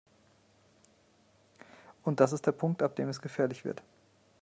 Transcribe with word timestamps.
Und 2.03 2.19
das 2.19 2.33
ist 2.33 2.47
der 2.47 2.53
Punkt, 2.53 2.81
ab 2.81 2.95
dem 2.95 3.07
es 3.09 3.21
gefährlich 3.21 3.63
wird. 3.65 3.83